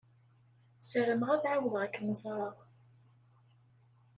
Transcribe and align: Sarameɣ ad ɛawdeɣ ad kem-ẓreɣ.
Sarameɣ 0.89 1.29
ad 1.31 1.43
ɛawdeɣ 1.51 1.81
ad 1.83 1.91
kem-ẓreɣ. 1.93 2.55